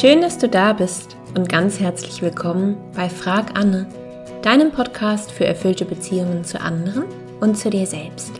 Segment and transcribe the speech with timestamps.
[0.00, 3.88] Schön, dass du da bist und ganz herzlich willkommen bei Frag Anne,
[4.42, 7.02] deinem Podcast für erfüllte Beziehungen zu anderen
[7.40, 8.30] und zu dir selbst.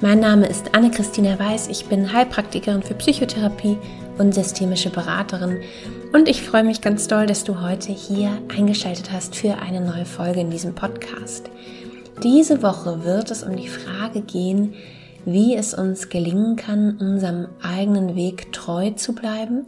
[0.00, 3.76] Mein Name ist Anne-Christina Weiß, ich bin Heilpraktikerin für Psychotherapie
[4.16, 5.58] und systemische Beraterin
[6.14, 10.06] und ich freue mich ganz doll, dass du heute hier eingeschaltet hast für eine neue
[10.06, 11.50] Folge in diesem Podcast.
[12.22, 14.72] Diese Woche wird es um die Frage gehen,
[15.26, 19.66] wie es uns gelingen kann, unserem eigenen Weg treu zu bleiben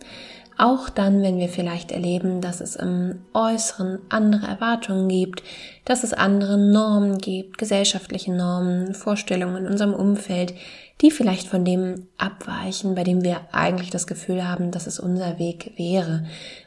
[0.60, 5.42] auch dann, wenn wir vielleicht erleben, dass es im Äußeren andere Erwartungen gibt,
[5.84, 10.54] dass es andere Normen gibt, gesellschaftliche Normen, Vorstellungen in unserem Umfeld,
[11.01, 15.38] die vielleicht von dem abweichen, bei dem wir eigentlich das Gefühl haben, dass es unser
[15.38, 16.27] Weg wäre.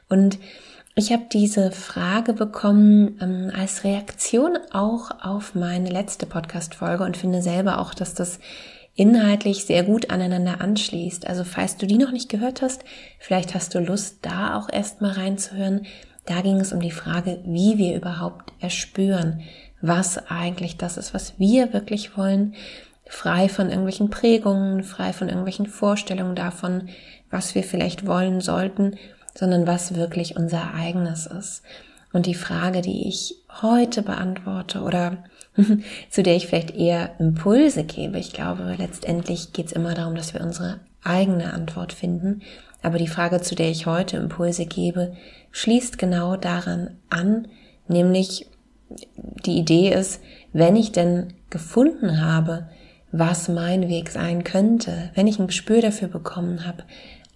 [0.10, 0.40] Und
[0.96, 7.42] ich habe diese Frage bekommen ähm, als Reaktion auch auf meine letzte Podcast-Folge und finde
[7.42, 8.40] selber auch, dass das
[8.96, 11.28] inhaltlich sehr gut aneinander anschließt.
[11.28, 12.84] Also falls du die noch nicht gehört hast,
[13.20, 15.86] vielleicht hast du Lust, da auch erstmal reinzuhören.
[16.26, 19.42] Da ging es um die Frage, wie wir überhaupt erspüren,
[19.82, 22.56] was eigentlich das ist, was wir wirklich wollen,
[23.06, 26.90] frei von irgendwelchen Prägungen, frei von irgendwelchen Vorstellungen davon,
[27.30, 28.96] was wir vielleicht wollen sollten,
[29.36, 31.64] sondern was wirklich unser eigenes ist.
[32.14, 35.24] Und die Frage, die ich heute beantworte oder
[36.10, 38.18] zu der ich vielleicht eher Impulse gebe.
[38.18, 42.42] Ich glaube, letztendlich geht es immer darum, dass wir unsere eigene Antwort finden.
[42.82, 45.16] Aber die Frage, zu der ich heute Impulse gebe,
[45.52, 47.48] schließt genau daran an,
[47.88, 48.48] nämlich
[49.46, 52.68] die Idee ist, wenn ich denn gefunden habe,
[53.12, 56.84] was mein Weg sein könnte, wenn ich ein Gespür dafür bekommen habe,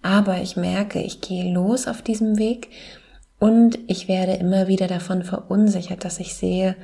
[0.02, 2.68] aber ich merke, ich gehe los auf diesem Weg
[3.38, 6.76] und ich werde immer wieder davon verunsichert, dass ich sehe,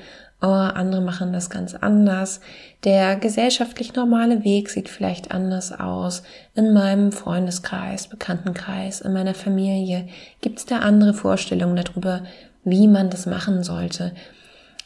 [0.43, 2.41] oh, andere machen das ganz anders.
[2.85, 6.23] Der gesellschaftlich normale Weg sieht vielleicht anders aus.
[6.55, 10.09] In meinem Freundeskreis, Bekanntenkreis, in meiner Familie
[10.41, 12.23] gibt es da andere Vorstellungen darüber,
[12.65, 14.13] wie man das machen sollte.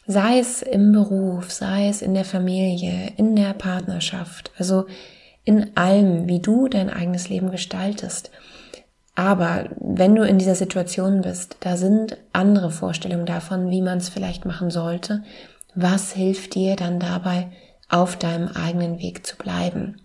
[0.06, 4.86] Sei es im Beruf, sei es in der Familie, in der Partnerschaft, also
[5.44, 8.30] in allem, wie du dein eigenes Leben gestaltest.
[9.18, 14.08] Aber wenn du in dieser Situation bist, da sind andere Vorstellungen davon, wie man es
[14.08, 15.24] vielleicht machen sollte.
[15.74, 17.48] Was hilft dir dann dabei,
[17.88, 19.96] auf deinem eigenen Weg zu bleiben?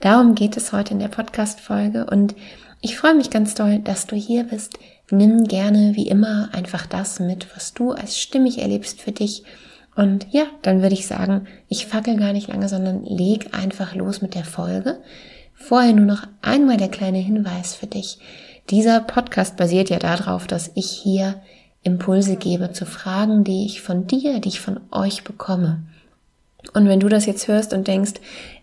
[0.00, 2.34] Darum geht es heute in der Podcast-Folge und
[2.80, 4.78] ich freue mich ganz doll, dass du hier bist.
[5.10, 9.42] Nimm gerne wie immer einfach das mit, was du als stimmig erlebst für dich.
[9.96, 14.22] Und ja, dann würde ich sagen, ich fackel gar nicht lange, sondern leg einfach los
[14.22, 14.96] mit der Folge.
[15.52, 18.18] Vorher nur noch einmal der kleine Hinweis für dich.
[18.70, 21.40] Dieser Podcast basiert ja darauf, dass ich hier
[21.84, 25.84] Impulse gebe zu Fragen, die ich von dir, die ich von euch bekomme.
[26.74, 28.14] Und wenn du das jetzt hörst und denkst,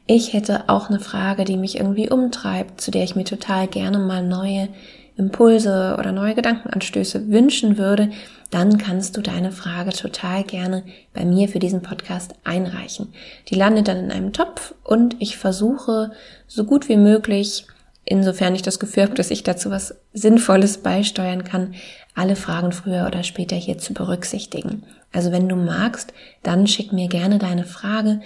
[0.06, 3.98] ich hätte auch eine Frage, die mich irgendwie umtreibt, zu der ich mir total gerne
[3.98, 4.68] mal neue
[5.16, 8.10] Impulse oder neue Gedankenanstöße wünschen würde,
[8.50, 10.84] dann kannst du deine Frage total gerne
[11.14, 13.14] bei mir für diesen Podcast einreichen.
[13.48, 16.12] Die landet dann in einem Topf und ich versuche
[16.48, 17.68] so gut wie möglich
[18.06, 21.76] insofern ich das Gefühl habe, dass ich dazu was Sinnvolles beisteuern kann,
[22.16, 24.84] alle Fragen früher oder später hier zu berücksichtigen.
[25.12, 28.22] Also wenn du magst, dann schick mir gerne deine Frage.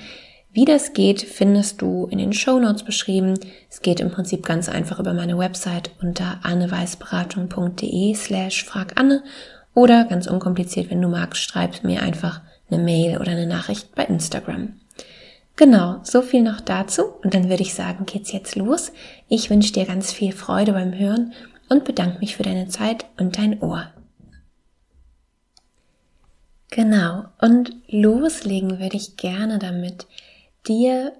[0.51, 3.35] Wie das geht, findest du in den Show Notes beschrieben.
[3.69, 9.23] Es geht im Prinzip ganz einfach über meine Website unter anneweißberatung.de slash fraganne
[9.75, 14.05] oder ganz unkompliziert, wenn du magst, schreib mir einfach eine Mail oder eine Nachricht bei
[14.05, 14.73] Instagram.
[15.57, 18.91] Genau, so viel noch dazu und dann würde ich sagen, geht's jetzt los.
[19.27, 21.33] Ich wünsche dir ganz viel Freude beim Hören
[21.67, 23.91] und bedanke mich für deine Zeit und dein Ohr.
[26.69, 30.05] Genau, und loslegen würde ich gerne damit,
[30.67, 31.13] dir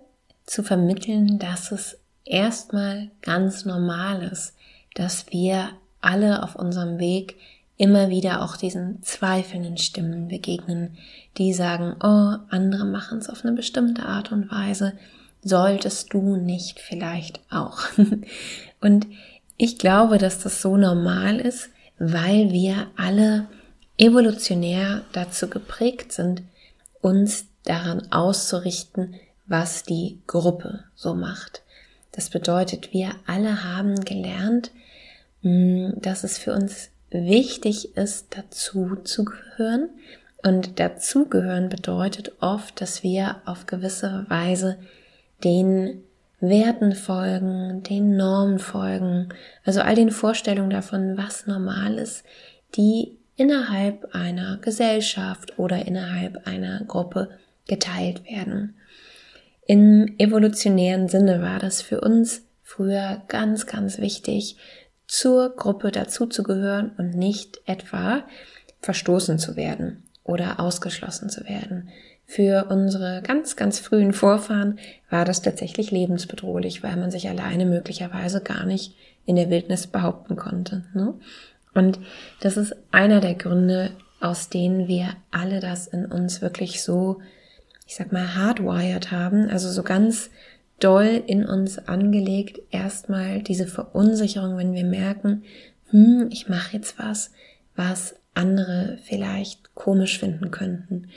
[0.45, 4.53] zu vermitteln, dass es erstmal ganz normal ist,
[4.93, 7.37] dass wir alle auf unserem Weg
[7.77, 10.97] immer wieder auch diesen zweifelnden Stimmen begegnen,
[11.37, 14.93] die sagen, oh, andere machen es auf eine bestimmte Art und Weise,
[15.43, 17.79] solltest du nicht vielleicht auch.
[18.81, 19.07] und
[19.57, 21.69] ich glaube, dass das so normal ist,
[21.99, 23.47] weil wir alle
[23.97, 26.43] evolutionär dazu geprägt sind,
[27.01, 29.15] uns daran auszurichten,
[29.45, 31.61] was die Gruppe so macht.
[32.11, 34.71] Das bedeutet, wir alle haben gelernt,
[35.41, 39.89] hm, dass es für uns wichtig ist, dazu zu gehören.
[40.43, 44.77] Und dazugehören bedeutet oft, dass wir auf gewisse Weise
[45.43, 46.03] den
[46.39, 49.29] Werten folgen, den Normen folgen,
[49.65, 52.23] also all den Vorstellungen davon, was normal ist,
[52.75, 57.29] die innerhalb einer Gesellschaft oder innerhalb einer Gruppe
[57.67, 58.75] geteilt werden.
[59.65, 64.57] Im evolutionären Sinne war das für uns früher ganz, ganz wichtig,
[65.07, 68.23] zur Gruppe dazuzugehören und nicht etwa
[68.81, 71.89] verstoßen zu werden oder ausgeschlossen zu werden.
[72.25, 78.41] Für unsere ganz, ganz frühen Vorfahren war das tatsächlich lebensbedrohlich, weil man sich alleine möglicherweise
[78.41, 78.95] gar nicht
[79.25, 80.83] in der Wildnis behaupten konnte.
[80.93, 81.13] Ne?
[81.73, 81.99] Und
[82.41, 87.21] das ist einer der Gründe, aus denen wir alle das in uns wirklich so,
[87.85, 90.29] ich sag mal, hardwired haben, also so ganz
[90.79, 95.43] doll in uns angelegt, erstmal diese Verunsicherung, wenn wir merken,
[95.89, 97.31] hm, ich mache jetzt was,
[97.75, 101.07] was andere vielleicht komisch finden könnten.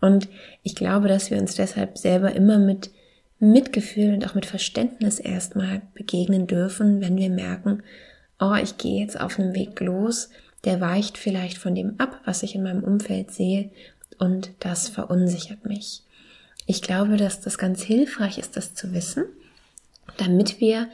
[0.00, 0.28] Und
[0.62, 2.90] ich glaube, dass wir uns deshalb selber immer mit
[3.38, 7.82] Mitgefühl und auch mit Verständnis erstmal begegnen dürfen, wenn wir merken,
[8.38, 10.30] oh, ich gehe jetzt auf einem Weg los,
[10.64, 13.70] der weicht vielleicht von dem ab, was ich in meinem Umfeld sehe,
[14.18, 16.02] und das verunsichert mich.
[16.66, 19.24] Ich glaube, dass das ganz hilfreich ist, das zu wissen,
[20.16, 20.88] damit wir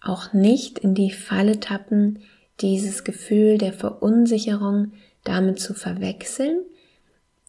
[0.00, 2.20] auch nicht in die Falle tappen,
[2.60, 4.92] dieses Gefühl der Verunsicherung
[5.24, 6.60] damit zu verwechseln,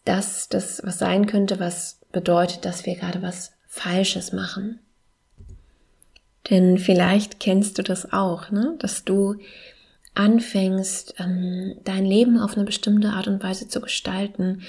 [0.04, 4.80] dass das was sein könnte, was bedeutet, dass wir gerade was Falsches machen.
[6.50, 8.74] Denn vielleicht kennst du das auch, ne?
[8.78, 9.36] dass du
[10.14, 14.62] anfängst, ähm, dein Leben auf eine bestimmte Art und Weise zu gestalten.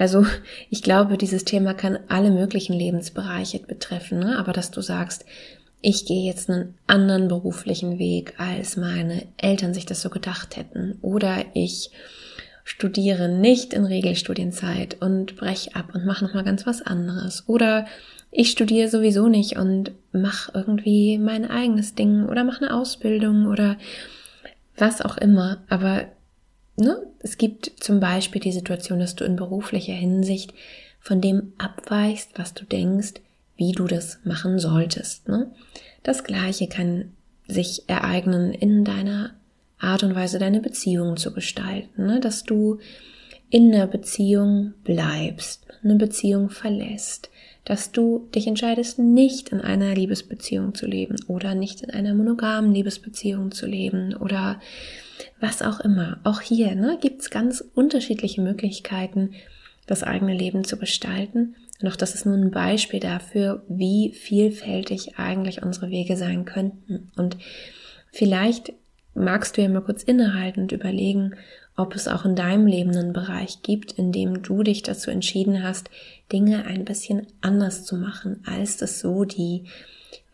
[0.00, 0.26] Also
[0.70, 4.38] ich glaube, dieses Thema kann alle möglichen Lebensbereiche betreffen, ne?
[4.38, 5.26] aber dass du sagst,
[5.82, 10.98] ich gehe jetzt einen anderen beruflichen Weg, als meine Eltern sich das so gedacht hätten.
[11.00, 11.90] Oder ich
[12.64, 17.44] studiere nicht in Regelstudienzeit und brech ab und mache nochmal ganz was anderes.
[17.46, 17.86] Oder
[18.30, 23.78] ich studiere sowieso nicht und mache irgendwie mein eigenes Ding oder mache eine Ausbildung oder
[24.76, 25.62] was auch immer.
[25.70, 26.04] Aber
[26.76, 30.54] ne, es gibt zum Beispiel die Situation, dass du in beruflicher Hinsicht
[31.00, 33.14] von dem abweichst, was du denkst,
[33.56, 35.28] wie du das machen solltest.
[35.28, 35.50] Ne?
[36.02, 37.12] Das gleiche kann
[37.46, 39.34] sich ereignen in deiner
[39.78, 42.20] Art und Weise, deine Beziehungen zu gestalten, ne?
[42.20, 42.78] dass du
[43.50, 47.30] in einer Beziehung bleibst, eine Beziehung verlässt,
[47.64, 52.72] dass du dich entscheidest, nicht in einer Liebesbeziehung zu leben oder nicht in einer monogamen
[52.72, 54.60] Liebesbeziehung zu leben oder
[55.40, 56.18] was auch immer.
[56.24, 59.34] Auch hier ne, gibt es ganz unterschiedliche Möglichkeiten,
[59.86, 61.56] das eigene Leben zu gestalten.
[61.80, 67.10] Und auch das ist nun ein Beispiel dafür, wie vielfältig eigentlich unsere Wege sein könnten.
[67.16, 67.36] Und
[68.12, 68.72] vielleicht
[69.14, 71.34] magst du ja mal kurz innehalten und überlegen,
[71.76, 75.62] ob es auch in deinem Leben einen Bereich gibt, in dem du dich dazu entschieden
[75.62, 75.90] hast,
[76.30, 79.64] Dinge ein bisschen anders zu machen, als das so die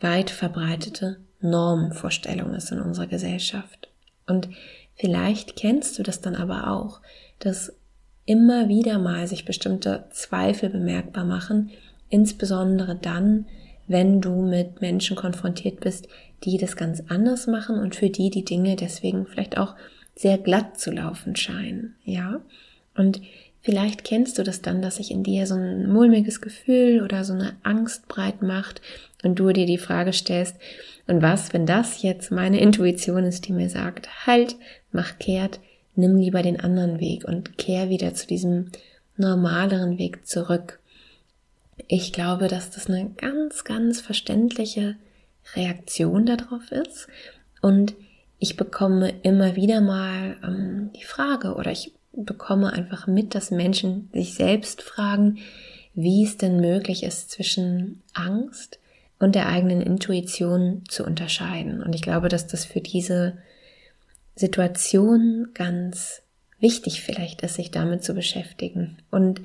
[0.01, 3.89] weit verbreitete Normvorstellung ist in unserer Gesellschaft.
[4.25, 4.49] Und
[4.97, 7.01] vielleicht kennst du das dann aber auch,
[7.39, 7.73] dass
[8.25, 11.71] immer wieder mal sich bestimmte Zweifel bemerkbar machen,
[12.09, 13.45] insbesondere dann,
[13.87, 16.07] wenn du mit Menschen konfrontiert bist,
[16.43, 19.75] die das ganz anders machen und für die die Dinge deswegen vielleicht auch
[20.15, 22.41] sehr glatt zu laufen scheinen, ja?
[22.95, 23.21] Und
[23.61, 27.33] vielleicht kennst du das dann, dass sich in dir so ein mulmiges Gefühl oder so
[27.33, 28.81] eine Angst breit macht
[29.23, 30.55] und du dir die Frage stellst,
[31.07, 34.57] und was, wenn das jetzt meine Intuition ist, die mir sagt, halt,
[34.91, 35.59] mach kehrt,
[35.95, 38.71] nimm lieber den anderen Weg und kehr wieder zu diesem
[39.15, 40.79] normaleren Weg zurück.
[41.87, 44.95] Ich glaube, dass das eine ganz, ganz verständliche
[45.55, 47.07] Reaktion darauf ist.
[47.61, 47.95] Und
[48.37, 54.09] ich bekomme immer wieder mal ähm, die Frage oder ich bekomme einfach mit, dass Menschen
[54.13, 55.37] sich selbst fragen,
[55.93, 58.79] wie es denn möglich ist, zwischen Angst
[59.19, 61.81] und der eigenen Intuition zu unterscheiden.
[61.81, 63.37] Und ich glaube, dass das für diese
[64.35, 66.21] Situation ganz
[66.59, 68.97] wichtig vielleicht ist, sich damit zu beschäftigen.
[69.09, 69.41] Und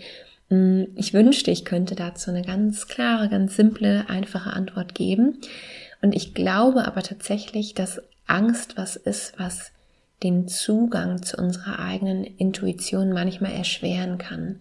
[0.50, 5.38] mm, ich wünschte, ich könnte dazu eine ganz klare, ganz simple, einfache Antwort geben.
[6.02, 9.73] Und ich glaube aber tatsächlich, dass Angst was ist, was
[10.23, 14.61] den Zugang zu unserer eigenen Intuition manchmal erschweren kann.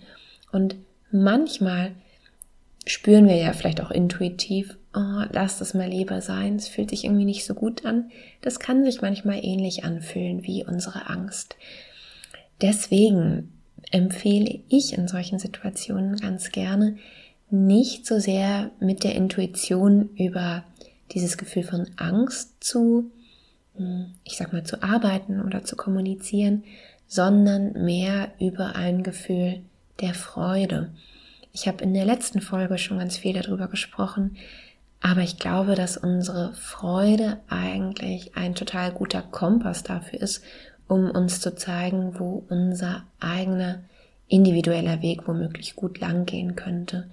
[0.51, 0.75] Und
[1.11, 1.91] manchmal
[2.85, 7.05] spüren wir ja vielleicht auch intuitiv, oh, lass das mal lieber sein, es fühlt sich
[7.05, 8.11] irgendwie nicht so gut an.
[8.41, 11.55] Das kann sich manchmal ähnlich anfühlen wie unsere Angst.
[12.61, 13.53] Deswegen
[13.91, 16.97] empfehle ich in solchen Situationen ganz gerne,
[17.49, 20.63] nicht so sehr mit der Intuition über
[21.11, 23.11] dieses Gefühl von Angst zu,
[23.75, 26.63] hm, ich sag mal, zu arbeiten oder zu kommunizieren,
[27.07, 29.61] sondern mehr über ein Gefühl
[29.99, 30.91] der Freude.
[31.53, 34.37] Ich habe in der letzten Folge schon ganz viel darüber gesprochen,
[35.01, 40.43] aber ich glaube, dass unsere Freude eigentlich ein total guter Kompass dafür ist,
[40.87, 43.83] um uns zu zeigen, wo unser eigener
[44.27, 47.09] individueller Weg womöglich gut lang gehen könnte.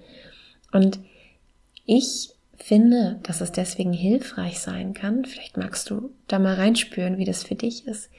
[0.71, 0.99] Und
[1.85, 7.25] ich finde, dass es deswegen hilfreich sein kann, vielleicht magst du da mal reinspüren, wie
[7.25, 8.09] das für dich ist,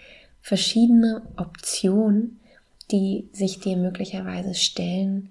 [0.40, 2.40] verschiedene Optionen,
[2.90, 5.30] die sich dir möglicherweise stellen,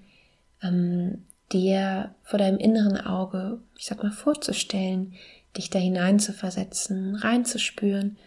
[0.63, 5.13] ähm, dir vor deinem inneren Auge, ich sag mal, vorzustellen,
[5.57, 8.17] dich da hinein zu versetzen, reinzuspüren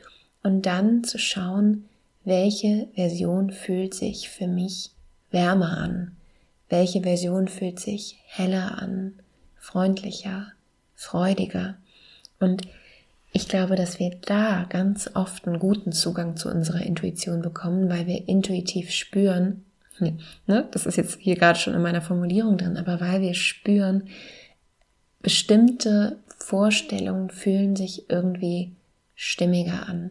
[0.42, 1.84] und dann zu schauen,
[2.24, 4.90] welche Version fühlt sich für mich
[5.30, 6.16] wärmer an,
[6.68, 9.14] welche Version fühlt sich heller an,
[9.56, 10.52] freundlicher,
[10.94, 11.76] freudiger.
[12.38, 12.62] Und
[13.32, 18.06] ich glaube, dass wir da ganz oft einen guten Zugang zu unserer Intuition bekommen, weil
[18.06, 19.64] wir intuitiv spüren,
[20.00, 24.08] ne, das ist jetzt hier gerade schon in meiner Formulierung drin, aber weil wir spüren,
[25.20, 28.72] bestimmte Vorstellungen fühlen sich irgendwie
[29.14, 30.10] stimmiger an.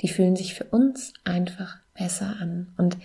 [0.00, 2.68] Die fühlen sich für uns einfach besser an.
[2.76, 2.96] Und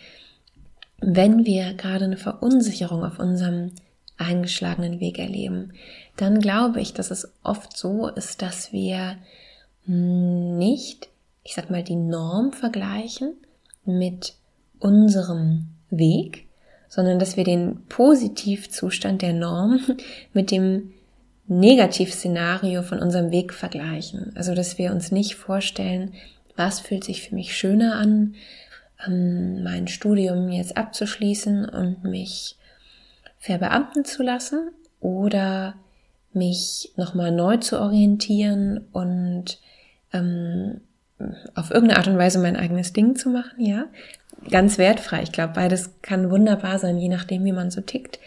[1.00, 3.72] wenn wir gerade eine Verunsicherung auf unserem
[4.18, 5.74] eingeschlagenen Weg erleben,
[6.15, 9.18] dann glaube ich, dass es oft so ist, dass wir
[9.86, 11.10] nicht,
[11.44, 13.34] ich sag mal, die Norm vergleichen
[13.84, 14.36] mit
[14.80, 16.48] unserem Weg,
[16.90, 19.80] sondern dass wir den Positivzustand der Norm
[20.34, 20.94] mit dem
[21.48, 24.32] Negativszenario von unserem Weg vergleichen.
[24.36, 26.14] Also, dass wir uns nicht vorstellen,
[26.56, 28.36] was fühlt sich für mich schöner an,
[29.06, 32.58] ähm, mein Studium jetzt abzuschließen und mich
[33.40, 35.76] verbeamten zu lassen oder
[36.34, 39.60] mich nochmal neu zu orientieren und
[40.14, 40.82] ähm,
[41.56, 43.86] auf irgendeine Art und Weise mein eigenes Ding zu machen, ja.
[44.50, 45.22] Ganz wertfrei.
[45.22, 48.20] Ich glaube, beides kann wunderbar sein, je nachdem, wie man so tickt.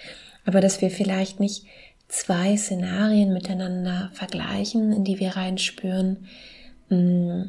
[0.47, 1.67] Aber dass wir vielleicht nicht
[2.09, 6.19] zwei Szenarien miteinander vergleichen, in die wir reinspüren,
[6.89, 7.43] mm,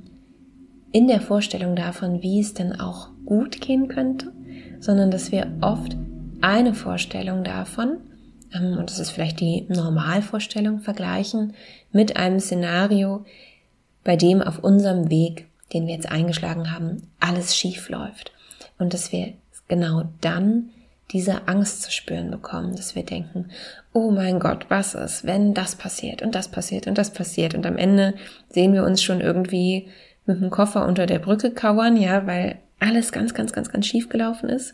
[0.91, 4.31] in der Vorstellung davon, wie es denn auch gut gehen könnte,
[4.79, 5.97] sondern dass wir oft
[6.41, 7.97] eine Vorstellung davon,
[8.53, 11.53] ähm, und das ist vielleicht die Normalvorstellung, vergleichen
[11.91, 13.25] mit einem Szenario,
[14.05, 18.31] bei dem auf unserem Weg, den wir jetzt eingeschlagen haben, alles schief läuft.
[18.77, 19.33] Und dass wir
[19.67, 20.69] genau dann
[21.11, 23.49] diese Angst zu spüren bekommen, dass wir denken,
[23.93, 27.65] oh mein Gott, was ist, wenn das passiert und das passiert und das passiert und
[27.65, 28.15] am Ende
[28.49, 29.87] sehen wir uns schon irgendwie
[30.25, 34.09] mit dem Koffer unter der Brücke kauern, ja, weil alles ganz, ganz, ganz, ganz schief
[34.09, 34.73] gelaufen ist.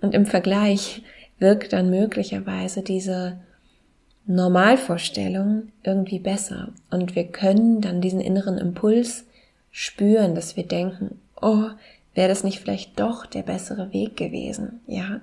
[0.00, 1.02] Und im Vergleich
[1.38, 3.38] wirkt dann möglicherweise diese
[4.26, 6.72] Normalvorstellung irgendwie besser.
[6.90, 9.24] Und wir können dann diesen inneren Impuls
[9.70, 11.68] spüren, dass wir denken, oh,
[12.14, 15.20] wäre das nicht vielleicht doch der bessere Weg gewesen, ja?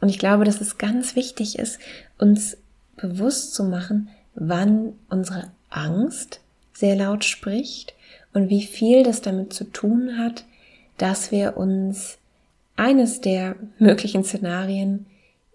[0.00, 1.78] Und ich glaube, dass es ganz wichtig ist,
[2.18, 2.58] uns
[2.96, 6.40] bewusst zu machen, wann unsere Angst
[6.74, 7.94] sehr laut spricht
[8.34, 10.44] und wie viel das damit zu tun hat,
[10.98, 12.18] dass wir uns
[12.76, 15.06] eines der möglichen Szenarien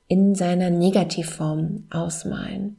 [0.08, 2.78] in seiner Negativform ausmalen.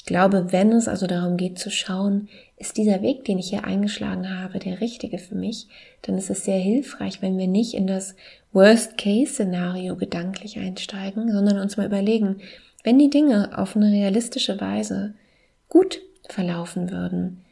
[0.00, 3.64] Ich glaube, wenn es also darum geht zu schauen, ist dieser Weg, den ich hier
[3.64, 5.68] eingeschlagen habe, der richtige für mich,
[6.00, 8.16] dann ist es sehr hilfreich, wenn wir nicht in das
[8.54, 12.40] Worst-Case-Szenario gedanklich einsteigen, sondern uns mal überlegen,
[12.82, 15.12] wenn die Dinge auf eine realistische Weise
[15.68, 17.44] gut verlaufen würden,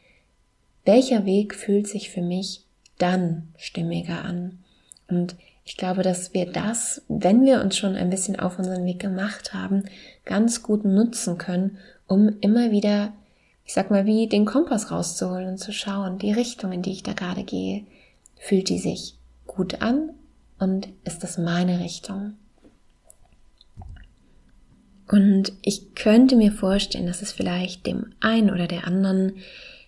[0.85, 2.63] welcher Weg fühlt sich für mich
[2.97, 4.57] dann stimmiger an?
[5.07, 8.97] Und ich glaube, dass wir das, wenn wir uns schon ein bisschen auf unseren Weg
[8.97, 9.83] gemacht haben,
[10.25, 11.77] ganz gut nutzen können,
[12.09, 13.13] um immer wieder,
[13.63, 17.03] ich sag mal, wie den Kompass rauszuholen und zu schauen, die Richtung, in die ich
[17.03, 17.85] da gerade gehe,
[18.35, 19.15] fühlt die sich
[19.47, 20.09] gut an
[20.57, 22.33] und ist das meine Richtung?
[25.07, 29.37] Und ich könnte mir vorstellen, dass es vielleicht dem einen oder der anderen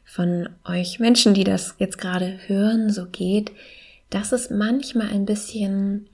[0.04, 3.52] von euch Menschen, die das jetzt gerade hören, so geht,
[4.10, 6.08] dass es manchmal ein bisschen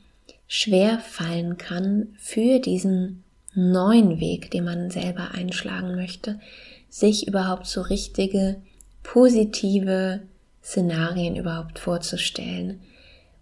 [0.48, 3.24] schwer fallen kann für diesen
[3.58, 6.40] neuen Weg, den man selber einschlagen möchte,
[6.90, 8.58] sich überhaupt so richtige,
[9.04, 10.22] positive
[10.64, 12.80] Szenarien überhaupt vorzustellen.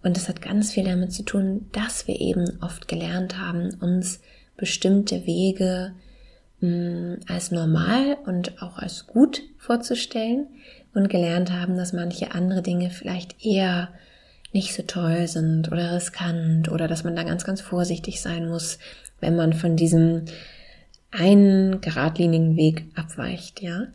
[0.03, 4.21] Und das hat ganz viel damit zu tun, dass wir eben oft gelernt haben, uns
[4.55, 5.93] bestimmte Wege
[6.61, 10.47] mh, mm, als normal und auch als gut vorzustellen
[10.93, 13.89] und gelernt haben, dass manche andere Dinge vielleicht eher
[14.53, 18.79] nicht so toll sind oder riskant oder dass man da ganz, ganz vorsichtig sein muss,
[19.19, 20.25] wenn man von diesem
[21.11, 23.87] einen geradlinigen Weg abweicht, ja.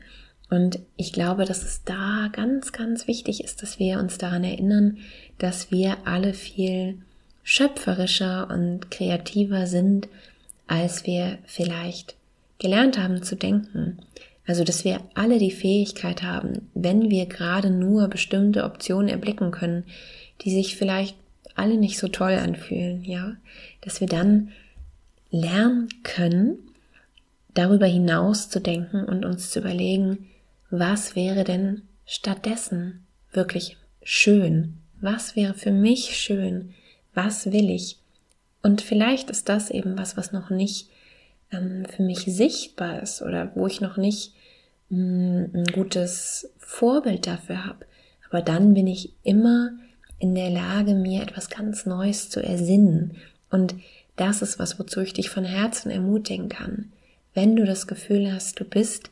[0.49, 4.99] Und ich glaube, dass es da ganz, ganz wichtig ist, dass wir uns daran erinnern,
[5.39, 6.99] dass wir alle viel
[7.45, 10.09] schöpferischer und kreativer sind,
[10.67, 12.17] als wir vielleicht
[12.59, 13.99] gelernt haben zu denken.
[14.47, 19.85] Also, dass wir alle die Fähigkeit haben, wenn wir gerade nur bestimmte Optionen erblicken können,
[20.41, 21.17] die sich vielleicht
[21.55, 23.37] alle nicht so toll anfühlen, ja,
[23.83, 24.51] dass wir dann
[25.31, 26.59] lernen können,
[27.55, 30.29] darüber hinaus zu denken und uns zu überlegen,
[30.71, 34.79] was wäre denn stattdessen wirklich schön?
[35.01, 36.75] Was wäre für mich schön?
[37.15, 37.99] Was will ich?
[38.63, 40.91] Und vielleicht ist das eben was, was noch nicht
[41.51, 44.35] ähm, für mich sichtbar ist oder wo ich noch nicht
[44.91, 47.87] mh, mm, ein gutes Vorbild dafür habe.
[48.29, 49.73] Aber dann bin ich immer
[50.19, 53.17] in der Lage, mir etwas ganz Neues zu ersinnen.
[53.51, 53.75] Und
[54.17, 56.93] das ist was, wozu ich dich von Herzen ermutigen kann.
[57.35, 59.11] Wenn du das Gefühl hast, du bist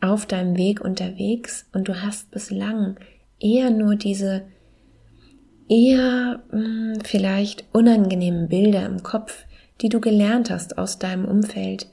[0.00, 2.96] auf deinem Weg unterwegs und du hast bislang
[3.38, 4.42] eher nur diese
[5.68, 9.44] eher mh, hm, vielleicht unangenehmen Bilder im Kopf,
[9.80, 11.86] die du gelernt hast aus deinem Umfeld,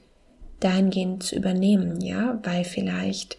[0.60, 3.38] dahingehend zu übernehmen, ja, weil vielleicht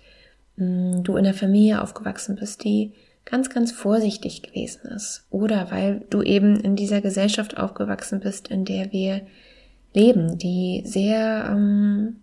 [0.56, 2.94] mh, hm, du in der Familie aufgewachsen bist, die
[3.30, 5.26] ganz, ganz vorsichtig gewesen ist.
[5.30, 9.22] Oder weil du eben in dieser Gesellschaft aufgewachsen bist, in der wir
[9.94, 12.18] leben, die sehr, ähm,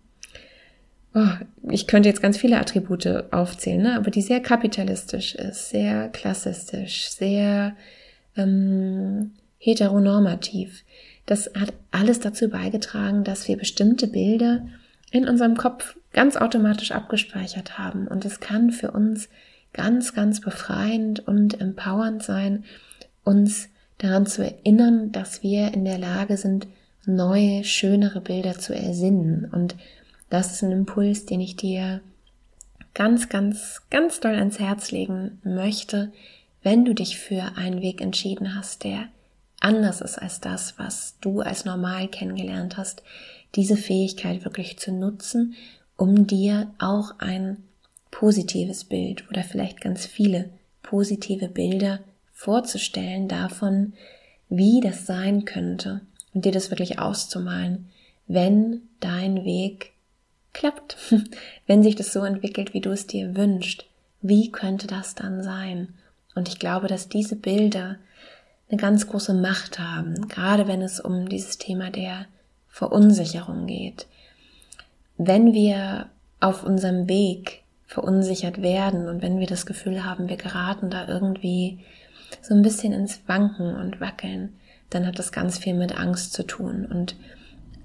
[1.13, 1.27] oh,
[1.69, 3.95] ich könnte jetzt ganz viele Attribute aufzählen, ne?
[3.95, 7.75] aber die sehr kapitalistisch ist, sehr klassistisch, sehr
[8.35, 10.83] ähm, heteronormativ.
[11.25, 14.65] Das hat alles dazu beigetragen, dass wir bestimmte Bilder
[15.11, 18.07] in unserem Kopf ganz automatisch abgespeichert haben.
[18.07, 19.29] Und es kann für uns
[19.73, 22.65] ganz, ganz befreiend und empowernd sein,
[23.23, 26.67] uns daran zu erinnern, dass wir in der Lage sind,
[27.05, 29.49] neue, schönere Bilder zu ersinnen.
[29.51, 29.75] Und
[30.29, 32.01] das ist ein Impuls, den ich dir
[32.93, 36.11] ganz, ganz, ganz doll ans Herz legen möchte,
[36.63, 39.07] wenn du dich für einen Weg entschieden hast, der
[39.59, 43.03] anders ist als das, was du als normal kennengelernt hast,
[43.55, 45.55] diese Fähigkeit wirklich zu nutzen,
[45.95, 47.63] um dir auch ein
[48.11, 50.49] positives Bild oder vielleicht ganz viele
[50.83, 51.99] positive Bilder
[52.33, 53.93] vorzustellen davon,
[54.49, 56.01] wie das sein könnte
[56.33, 57.89] und dir das wirklich auszumalen,
[58.27, 59.93] wenn dein Weg
[60.53, 60.97] klappt,
[61.67, 63.85] wenn sich das so entwickelt, wie du es dir wünschst.
[64.21, 65.93] Wie könnte das dann sein?
[66.35, 67.97] Und ich glaube, dass diese Bilder
[68.69, 72.25] eine ganz große Macht haben, gerade wenn es um dieses Thema der
[72.67, 74.07] Verunsicherung geht.
[75.17, 80.89] Wenn wir auf unserem Weg verunsichert werden und wenn wir das Gefühl haben, wir geraten
[80.89, 81.79] da irgendwie
[82.41, 84.53] so ein bisschen ins Wanken und Wackeln,
[84.89, 86.85] dann hat das ganz viel mit Angst zu tun.
[86.85, 87.15] Und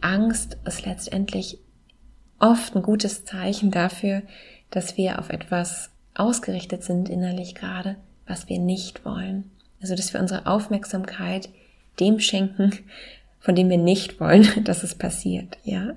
[0.01, 1.59] Angst ist letztendlich
[2.39, 4.23] oft ein gutes Zeichen dafür,
[4.71, 9.51] dass wir auf etwas ausgerichtet sind innerlich gerade, was wir nicht wollen.
[9.81, 11.49] Also, dass wir unsere Aufmerksamkeit
[12.01, 12.73] dem schenken,
[13.41, 15.95] von dem wir nicht wollen, dass es passiert, ja.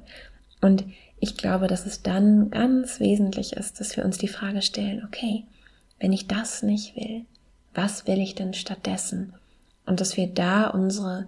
[0.62, 0.86] Und
[1.26, 5.44] ich glaube, dass es dann ganz wesentlich ist, dass wir uns die Frage stellen, okay,
[6.00, 7.26] wenn ich das nicht will,
[7.74, 9.34] was will ich denn stattdessen?
[9.88, 11.26] Und dass wir da unsere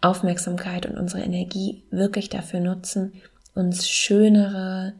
[0.00, 3.12] Aufmerksamkeit und unsere Energie wirklich dafür nutzen,
[3.54, 4.94] uns schönere,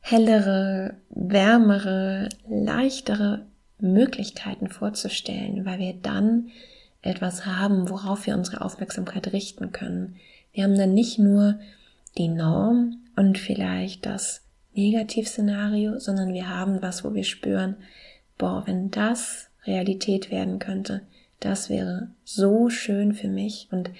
[0.00, 3.46] hellere, wärmere, leichtere
[3.78, 6.50] Möglichkeiten vorzustellen, weil wir dann
[7.00, 10.16] etwas haben, worauf wir unsere Aufmerksamkeit richten können.
[10.52, 11.58] Wir haben dann nicht nur
[12.18, 14.42] die Norm und vielleicht das
[14.74, 17.76] Negativszenario, sondern wir haben was, wo wir spüren,
[18.38, 21.02] boah, wenn das Realität werden könnte,
[21.40, 23.90] das wäre so schön für mich und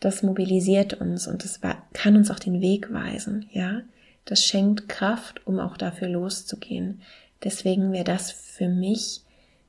[0.00, 1.60] das mobilisiert uns und das
[1.92, 3.82] kann uns auch den Weg weisen, ja.
[4.24, 7.00] Das schenkt Kraft, um auch dafür loszugehen.
[7.44, 9.22] Deswegen wäre das für mich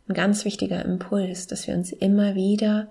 [0.09, 2.89] ein ganz wichtiger Impuls, dass wir uns immer wieder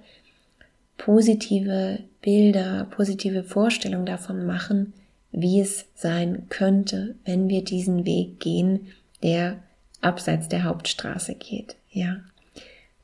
[0.99, 4.93] positive Bilder, positive Vorstellungen davon machen,
[5.33, 8.89] wie es sein könnte, wenn wir diesen Weg gehen,
[9.23, 9.63] der
[10.01, 11.77] abseits der Hauptstraße geht.
[11.91, 12.21] Ja,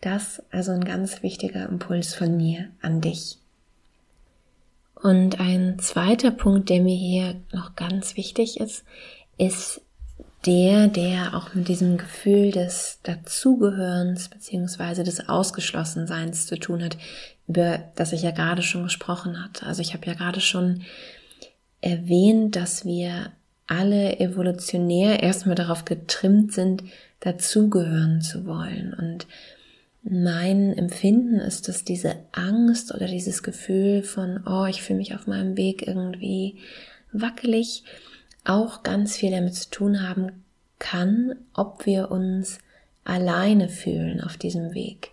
[0.00, 3.38] das also ein ganz wichtiger Impuls von mir an dich.
[4.94, 8.84] Und ein zweiter Punkt, der mir hier noch ganz wichtig ist,
[9.36, 9.80] ist
[10.46, 16.96] der, der auch mit diesem Gefühl des Dazugehörens beziehungsweise des Ausgeschlossenseins zu tun hat,
[17.46, 19.66] über das ich ja gerade schon gesprochen hatte.
[19.66, 20.82] Also ich habe ja gerade schon
[21.80, 23.32] erwähnt, dass wir
[23.66, 26.84] alle evolutionär erstmal darauf getrimmt sind,
[27.20, 28.94] dazugehören zu wollen.
[28.94, 29.26] Und
[30.02, 35.26] mein Empfinden ist, dass diese Angst oder dieses Gefühl von, oh, ich fühle mich auf
[35.26, 36.58] meinem Weg irgendwie
[37.12, 37.84] wackelig,
[38.44, 40.44] auch ganz viel damit zu tun haben
[40.78, 42.58] kann, ob wir uns
[43.04, 45.10] alleine fühlen auf diesem Weg.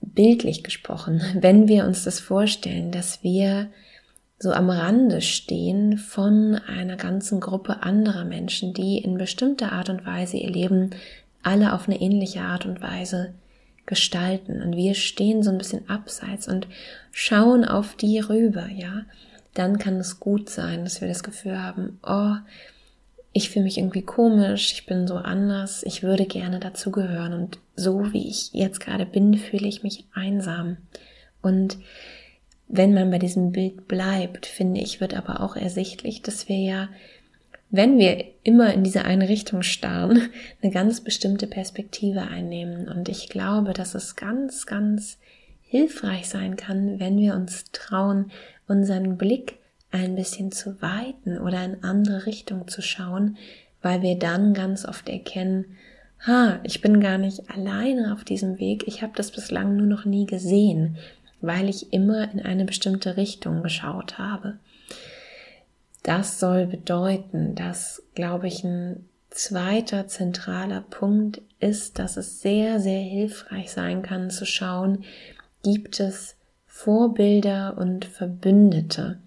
[0.00, 3.70] Bildlich gesprochen, wenn wir uns das vorstellen, dass wir
[4.38, 10.06] so am Rande stehen von einer ganzen Gruppe anderer Menschen, die in bestimmter Art und
[10.06, 10.90] Weise ihr Leben
[11.42, 13.34] alle auf eine ähnliche Art und Weise
[13.84, 14.62] gestalten.
[14.62, 16.66] Und wir stehen so ein bisschen abseits und
[17.12, 19.02] schauen auf die rüber, ja.
[19.54, 22.34] Dann kann es gut sein, dass wir das Gefühl haben, oh,
[23.32, 28.12] ich fühle mich irgendwie komisch, ich bin so anders, ich würde gerne dazugehören und so
[28.12, 30.78] wie ich jetzt gerade bin, fühle ich mich einsam.
[31.42, 31.78] Und
[32.68, 36.88] wenn man bei diesem Bild bleibt, finde ich, wird aber auch ersichtlich, dass wir ja,
[37.70, 40.30] wenn wir immer in diese eine Richtung starren,
[40.62, 42.88] eine ganz bestimmte Perspektive einnehmen.
[42.88, 45.18] Und ich glaube, dass es ganz, ganz
[45.62, 48.32] hilfreich sein kann, wenn wir uns trauen,
[48.70, 49.58] unseren Blick
[49.90, 53.36] ein bisschen zu weiten oder in andere Richtung zu schauen,
[53.82, 55.76] weil wir dann ganz oft erkennen,
[56.26, 60.04] ha, ich bin gar nicht alleine auf diesem Weg, ich habe das bislang nur noch
[60.04, 60.96] nie gesehen,
[61.40, 64.58] weil ich immer in eine bestimmte Richtung geschaut habe.
[66.02, 73.00] Das soll bedeuten, dass, glaube ich, ein zweiter zentraler Punkt ist, dass es sehr, sehr
[73.00, 75.04] hilfreich sein kann zu schauen,
[75.62, 76.36] gibt es
[76.82, 79.18] Vorbilder und Verbündete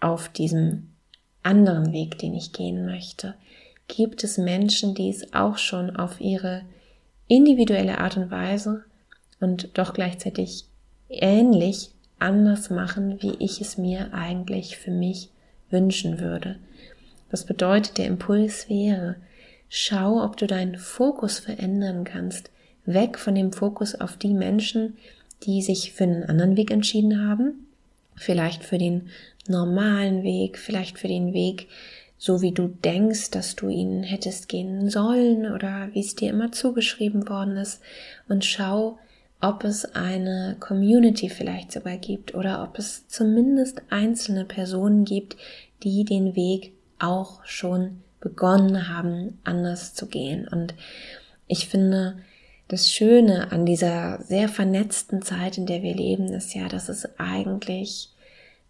[0.00, 0.88] auf diesem
[1.42, 3.34] anderen Weg, den ich gehen möchte?
[3.86, 6.62] Gibt es Menschen, die es auch schon auf ihre
[7.28, 8.84] individuelle Art und Weise
[9.40, 10.64] und doch gleichzeitig
[11.10, 15.28] ähnlich anders machen, wie ich es mir eigentlich für mich
[15.68, 16.56] wünschen würde?
[17.30, 19.16] Das bedeutet, der Impuls wäre,
[19.68, 22.50] schau, ob du deinen Fokus verändern kannst,
[22.86, 24.96] weg von dem Fokus auf die Menschen,
[25.44, 27.66] die sich für einen anderen Weg entschieden haben,
[28.14, 29.08] vielleicht für den
[29.48, 31.68] normalen Weg, vielleicht für den Weg,
[32.18, 36.52] so wie du denkst, dass du ihn hättest gehen sollen oder wie es dir immer
[36.52, 37.80] zugeschrieben worden ist
[38.28, 38.98] und schau,
[39.40, 45.36] ob es eine Community vielleicht sogar gibt oder ob es zumindest einzelne Personen gibt,
[45.82, 50.46] die den Weg auch schon begonnen haben, anders zu gehen.
[50.46, 50.74] Und
[51.48, 52.18] ich finde,
[52.72, 57.06] das Schöne an dieser sehr vernetzten Zeit, in der wir leben, ist ja, dass es
[57.18, 58.08] eigentlich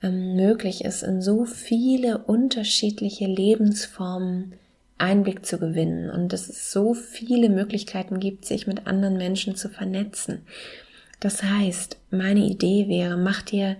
[0.03, 4.55] ähm, möglich ist, in so viele unterschiedliche Lebensformen
[4.99, 9.69] Einblick zu gewinnen und dass es so viele Möglichkeiten gibt, sich mit anderen Menschen zu
[9.69, 10.43] vernetzen.
[11.21, 13.77] Das heißt, meine Idee wäre, mach dir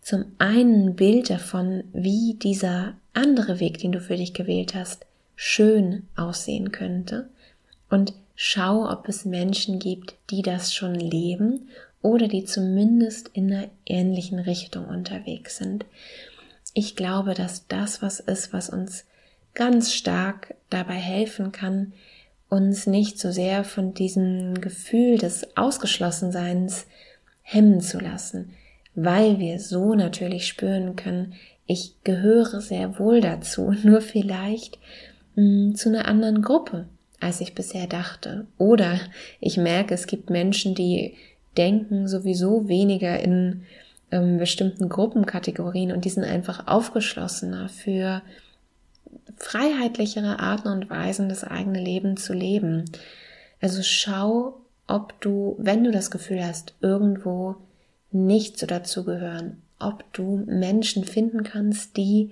[0.00, 5.04] zum einen ein Bild davon, wie dieser andere Weg, den du für dich gewählt hast,
[5.36, 7.28] schön aussehen könnte
[7.90, 11.68] und schau, ob es Menschen gibt, die das schon leben
[12.02, 15.84] oder die zumindest in einer ähnlichen Richtung unterwegs sind.
[16.74, 19.04] Ich glaube, dass das was ist, was uns
[19.54, 21.92] ganz stark dabei helfen kann,
[22.48, 26.86] uns nicht so sehr von diesem Gefühl des Ausgeschlossenseins
[27.42, 28.50] hemmen zu lassen,
[28.94, 31.34] weil wir so natürlich spüren können,
[31.66, 34.78] ich gehöre sehr wohl dazu, nur vielleicht
[35.34, 36.86] mh, hm, zu einer anderen Gruppe,
[37.22, 38.46] als ich bisher dachte.
[38.58, 38.98] Oder
[39.40, 41.14] ich merke, es gibt Menschen, die
[41.56, 43.64] denken sowieso weniger in
[44.10, 48.22] ähm, bestimmten Gruppenkategorien und die sind einfach aufgeschlossener für
[49.36, 52.84] freiheitlichere Arten und Weisen, das eigene Leben zu leben.
[53.60, 57.56] Also schau, ob du, wenn du das Gefühl hast, irgendwo
[58.10, 62.30] nicht so dazugehören, ob du Menschen finden kannst, die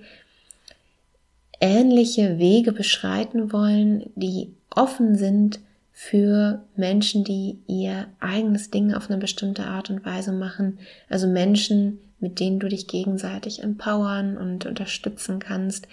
[1.59, 5.59] ähnliche Wege beschreiten wollen, die offen sind
[5.91, 10.79] für Menschen, die ihr eigenes Ding auf eine bestimmte Art und Weise machen.
[11.09, 15.87] Also Menschen, mit denen du dich gegenseitig empowern und unterstützen kannst,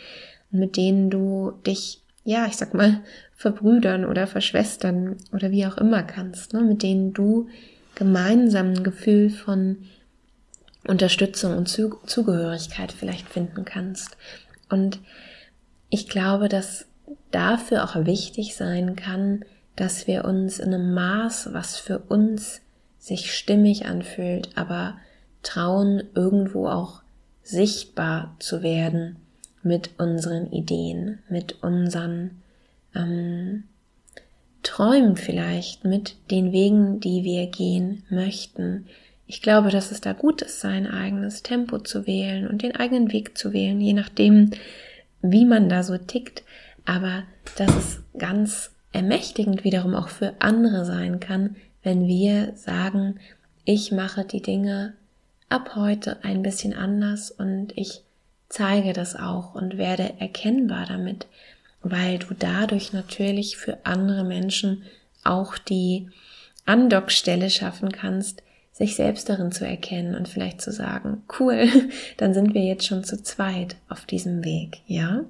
[0.50, 3.00] mit denen du dich, ja, ich sag mal,
[3.36, 6.62] verbrüdern oder verschwestern oder wie auch immer kannst, ne?
[6.62, 7.48] mit denen du
[7.94, 9.78] gemeinsam ein Gefühl von
[10.86, 14.16] Unterstützung und Zugehörigkeit vielleicht finden kannst.
[14.68, 15.00] Und
[15.90, 16.86] ich glaube, dass
[17.30, 19.44] dafür auch wichtig sein kann,
[19.76, 22.60] dass wir uns in einem Maß, was für uns
[22.98, 24.96] sich stimmig anfühlt, aber
[25.42, 27.02] trauen, irgendwo auch
[27.42, 29.16] sichtbar zu werden
[29.62, 32.42] mit unseren Ideen, mit unseren
[32.94, 33.64] ähm,
[34.62, 38.86] Träumen vielleicht, mit den Wegen, die wir gehen möchten.
[39.26, 43.12] Ich glaube, dass es da gut ist, sein eigenes Tempo zu wählen und den eigenen
[43.12, 44.50] Weg zu wählen, je nachdem,
[45.22, 46.42] wie man da so tickt.
[46.88, 47.24] Aber
[47.58, 53.20] dass es ganz ermächtigend wiederum auch für andere sein kann, wenn wir sagen,
[53.66, 54.94] ich mache die Dinge
[55.50, 58.04] ab heute ein bisschen anders und ich
[58.48, 61.26] zeige das auch und werde erkennbar damit,
[61.82, 64.82] weil du dadurch natürlich für andere Menschen
[65.24, 66.08] auch die
[66.64, 71.68] Andockstelle schaffen kannst, sich selbst darin zu erkennen und vielleicht zu sagen, cool,
[72.16, 75.26] dann sind wir jetzt schon zu zweit auf diesem Weg, ja?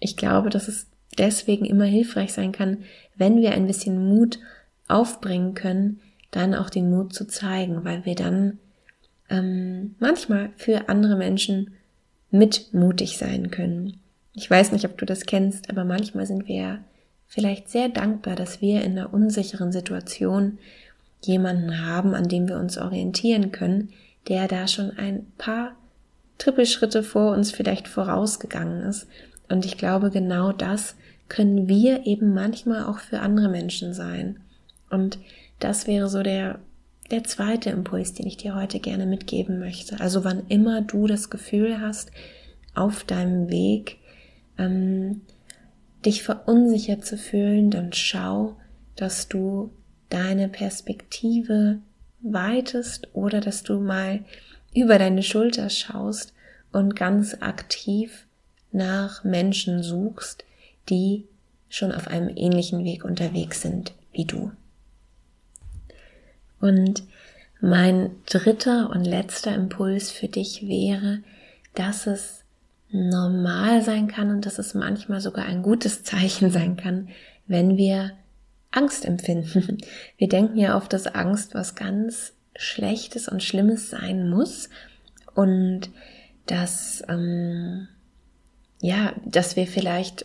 [0.00, 0.86] Ich glaube, dass es
[1.18, 2.78] deswegen immer hilfreich sein kann,
[3.16, 4.38] wenn wir ein bisschen Mut
[4.86, 8.58] aufbringen können, dann auch den Mut zu zeigen, weil wir dann
[9.30, 11.72] ähm, manchmal für andere Menschen
[12.30, 14.00] mit mutig sein können.
[14.34, 16.80] Ich weiß nicht, ob du das kennst, aber manchmal sind wir
[17.26, 20.58] vielleicht sehr dankbar, dass wir in einer unsicheren Situation
[21.22, 23.90] jemanden haben, an dem wir uns orientieren können,
[24.28, 25.74] der da schon ein paar
[26.38, 29.08] Trippelschritte vor uns vielleicht vorausgegangen ist.
[29.48, 30.94] Und ich glaube, genau das
[31.28, 34.40] können wir eben manchmal auch für andere Menschen sein.
[34.90, 35.18] Und
[35.58, 36.58] das wäre so der,
[37.10, 40.00] der zweite Impuls, den ich dir heute gerne mitgeben möchte.
[40.00, 42.10] Also wann immer du das Gefühl hast,
[42.74, 43.98] auf deinem Weg
[44.58, 45.22] ähm,
[46.04, 48.56] dich verunsichert zu fühlen, dann schau,
[48.96, 49.70] dass du
[50.10, 51.78] deine Perspektive
[52.20, 54.20] weitest oder dass du mal
[54.74, 56.34] über deine Schulter schaust
[56.72, 58.27] und ganz aktiv
[58.72, 60.44] nach Menschen suchst,
[60.88, 61.26] die
[61.68, 64.50] schon auf einem ähnlichen Weg unterwegs sind wie du.
[66.60, 67.02] Und
[67.60, 71.20] mein dritter und letzter Impuls für dich wäre,
[71.74, 72.44] dass es
[72.90, 77.08] normal sein kann und dass es manchmal sogar ein gutes Zeichen sein kann,
[77.46, 78.12] wenn wir
[78.70, 79.78] Angst empfinden.
[80.18, 84.68] Wir denken ja oft, dass Angst was ganz Schlechtes und Schlimmes sein muss
[85.34, 85.90] und
[86.46, 87.88] dass ähm,
[88.80, 90.24] ja, dass wir vielleicht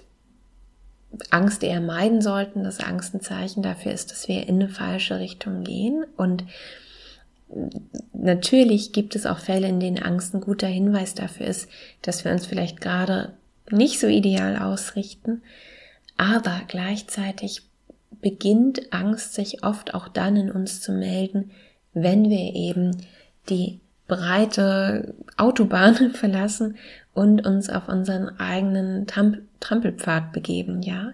[1.30, 5.20] Angst eher meiden sollten, dass Angst ein Zeichen dafür ist, dass wir in eine falsche
[5.20, 6.06] Richtung gehen.
[6.18, 6.44] Und
[8.14, 11.70] natürlich gibt es auch Fälle, in denen Angst ein guter Hinweis dafür ist,
[12.02, 13.34] dass wir uns vielleicht gerade
[13.70, 15.42] nicht so ideal ausrichten,
[16.18, 17.62] aber gleichzeitig
[18.22, 21.52] beginnt Angst sich oft auch dann in uns zu melden,
[21.94, 22.98] wenn wir eben
[23.50, 26.78] die breite Autobahn verlassen
[27.14, 31.14] und uns auf unseren eigenen Trampelpfad begeben, ja?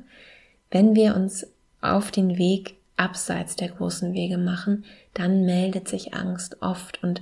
[0.71, 1.47] Wenn wir uns
[1.81, 7.21] auf den Weg abseits der großen Wege machen, dann meldet sich Angst oft und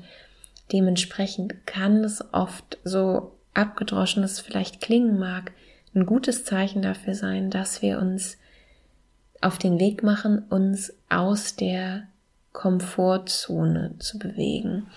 [0.71, 5.51] dementsprechend kann es oft so abgedroschen es vielleicht klingen mag,
[5.95, 8.37] ein gutes Zeichen dafür sein, dass wir uns
[9.41, 12.03] auf den Weg machen, uns aus der
[12.53, 14.87] Komfortzone zu bewegen.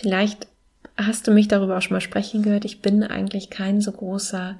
[0.00, 0.46] Vielleicht
[0.96, 2.64] hast du mich darüber auch schon mal sprechen gehört.
[2.64, 4.56] Ich bin eigentlich kein so großer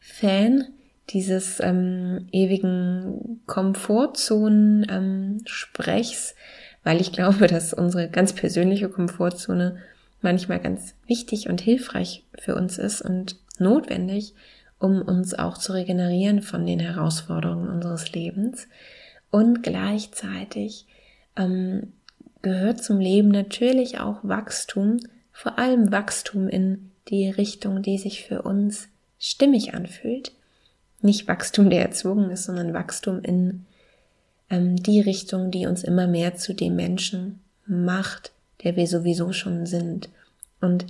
[0.00, 0.68] Fan
[1.10, 6.36] dieses ähm, ewigen Komfortzonen-Sprechs, ähm,
[6.84, 9.76] weil ich glaube, dass unsere ganz persönliche Komfortzone
[10.22, 14.32] manchmal ganz wichtig und hilfreich für uns ist und notwendig,
[14.78, 18.68] um uns auch zu regenerieren von den Herausforderungen unseres Lebens.
[19.30, 20.86] Und gleichzeitig
[21.36, 21.92] ähm,
[22.42, 24.98] gehört zum Leben natürlich auch Wachstum,
[25.32, 30.32] vor allem Wachstum in die Richtung, die sich für uns stimmig anfühlt.
[31.00, 33.66] Nicht Wachstum, der erzwungen ist, sondern Wachstum in
[34.50, 38.32] ähm, die Richtung, die uns immer mehr zu dem Menschen macht,
[38.64, 40.08] der wir sowieso schon sind.
[40.60, 40.86] Und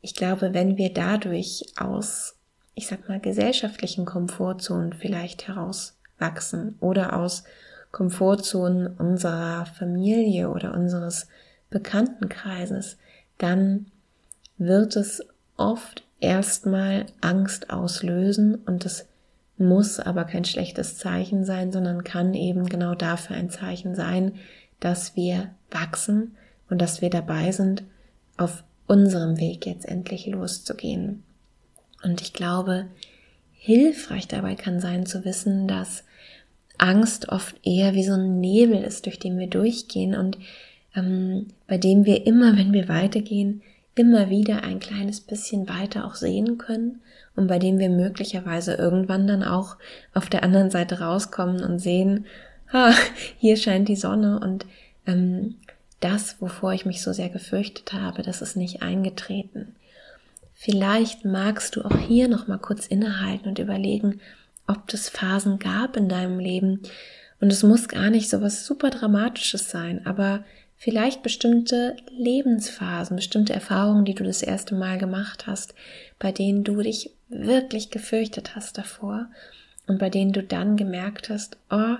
[0.00, 2.36] ich glaube, wenn wir dadurch aus,
[2.74, 7.44] ich sag mal, gesellschaftlichen Komfortzonen vielleicht herauswachsen oder aus
[7.90, 11.26] Komfortzonen unserer Familie oder unseres
[11.70, 12.96] Bekanntenkreises,
[13.38, 13.86] dann
[14.58, 15.22] wird es
[15.56, 19.06] oft erstmal Angst auslösen und es
[19.56, 24.34] muss aber kein schlechtes Zeichen sein, sondern kann eben genau dafür ein Zeichen sein,
[24.80, 26.36] dass wir wachsen
[26.70, 27.82] und dass wir dabei sind,
[28.36, 31.24] auf unserem Weg jetzt endlich loszugehen.
[32.02, 32.86] Und ich glaube,
[33.52, 36.04] hilfreich dabei kann sein zu wissen, dass
[36.78, 40.38] Angst oft eher wie so ein Nebel ist, durch den wir durchgehen und
[40.94, 43.62] ähm, bei dem wir immer, wenn wir weitergehen,
[43.94, 47.00] immer wieder ein kleines bisschen weiter auch sehen können
[47.36, 49.76] und bei dem wir möglicherweise irgendwann dann auch
[50.14, 52.26] auf der anderen Seite rauskommen und sehen,
[52.72, 52.92] ha,
[53.38, 54.66] hier scheint die Sonne und
[55.06, 55.56] ähm,
[56.00, 59.74] das, wovor ich mich so sehr gefürchtet habe, das ist nicht eingetreten.
[60.54, 64.20] Vielleicht magst du auch hier noch mal kurz innehalten und überlegen,
[64.68, 66.82] ob es Phasen gab in deinem Leben.
[67.40, 70.44] Und es muss gar nicht so was super Dramatisches sein, aber
[70.76, 75.74] vielleicht bestimmte Lebensphasen, bestimmte Erfahrungen, die du das erste Mal gemacht hast,
[76.18, 79.26] bei denen du dich wirklich gefürchtet hast davor
[79.86, 81.96] und bei denen du dann gemerkt hast, oh,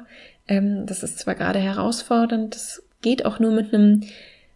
[0.47, 4.05] ähm, das ist zwar gerade herausfordernd, das geht auch nur mit einem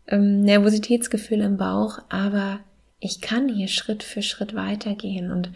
[0.07, 2.61] ähm, Nervositätsgefühl im Bauch, aber
[3.01, 5.51] ich kann hier Schritt für Schritt weitergehen und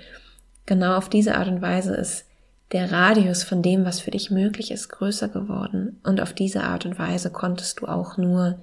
[0.67, 2.26] genau auf diese Art und Weise ist
[2.73, 6.01] der Radius von dem, was für dich möglich ist, größer geworden.
[6.03, 8.59] Und auf diese Art und Weise konntest du auch nur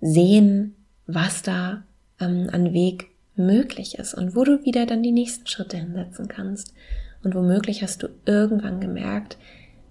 [0.00, 0.74] sehen,
[1.06, 1.82] was da
[2.20, 6.74] ähm, an Weg möglich ist und wo du wieder dann die nächsten Schritte hinsetzen kannst.
[7.22, 9.38] Und womöglich hast du irgendwann gemerkt,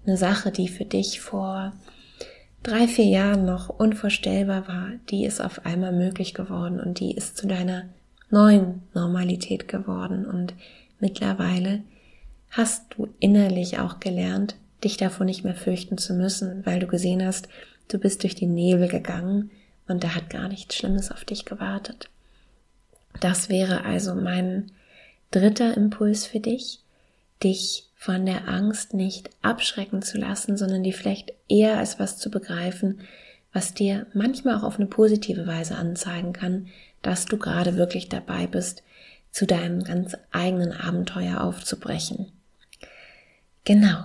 [0.06, 1.72] eine Sache, die für dich vor
[2.62, 7.36] drei, vier Jahren noch unvorstellbar war, die ist auf einmal möglich geworden und die ist
[7.36, 7.84] zu deiner
[8.30, 10.54] neuen Normalität geworden und
[11.00, 11.82] mittlerweile
[12.50, 17.24] hast du innerlich auch gelernt, dich davor nicht mehr fürchten zu müssen, weil du gesehen
[17.24, 17.48] hast,
[17.88, 19.50] du bist durch den Nebel gegangen
[19.86, 22.08] und da hat gar nichts Schlimmes auf dich gewartet.
[23.20, 24.70] Das wäre also mein
[25.30, 26.80] dritter Impuls für dich,
[27.42, 32.30] dich von der Angst nicht abschrecken zu lassen, sondern die vielleicht eher als was zu
[32.30, 33.00] begreifen,
[33.52, 36.68] was dir manchmal auch auf eine positive Weise anzeigen kann,
[37.02, 38.82] dass du gerade wirklich dabei bist,
[39.30, 42.32] zu deinem ganz eigenen Abenteuer aufzubrechen.
[43.68, 43.98] Genau.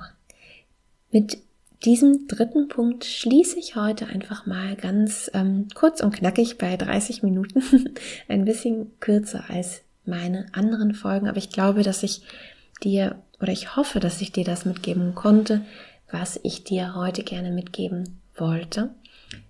[1.10, 1.38] Mit
[1.86, 7.24] diesem dritten Punkt schließe ich heute einfach mal ganz ähm, kurz und knackig bei 30
[7.24, 7.64] Minuten,
[8.28, 12.24] ein bisschen kürzer als meine anderen Folgen, aber ich glaube, dass ich
[12.84, 15.62] dir oder ich hoffe, dass ich dir das mitgeben konnte,
[16.12, 18.90] was ich dir heute gerne mitgeben wollte.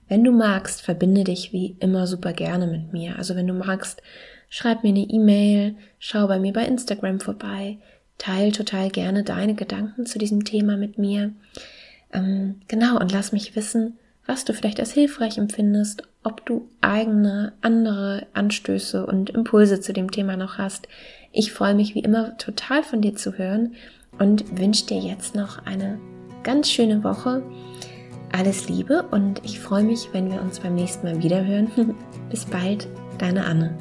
[0.08, 3.18] Wenn du magst, verbinde dich wie immer super gerne mit mir.
[3.18, 4.04] Also wenn du magst,
[4.48, 7.80] schreib mir eine E-Mail, schau bei mir bei Instagram vorbei,
[8.18, 11.34] teil total gerne deine Gedanken zu diesem Thema mit mir.
[12.12, 17.54] Ähm, genau, und lass mich wissen, was du vielleicht als hilfreich empfindest, ob du eigene,
[17.62, 20.88] andere Anstöße und Impulse zu dem Thema noch hast.
[21.32, 23.74] Ich freue mich wie immer total von dir zu hören
[24.20, 26.00] und wünsche dir jetzt noch eine
[26.44, 27.44] ganz schöne Woche.
[28.32, 31.70] Alles Liebe und ich freue mich, wenn wir uns beim nächsten Mal wieder hören.
[32.30, 33.78] Bis bald, deine Anne.